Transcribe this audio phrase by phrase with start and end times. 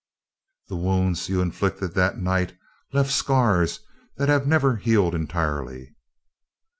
[0.67, 2.57] The wounds you inflicted that night
[2.91, 3.81] left scars
[4.17, 5.93] that never have healed entirely.